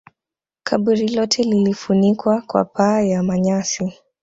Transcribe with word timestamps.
kaburi 0.63 1.07
lote 1.07 1.43
lilifunikwa 1.43 2.41
kwa 2.41 2.65
paa 2.65 3.01
ya 3.01 3.23
manyasi 3.23 3.93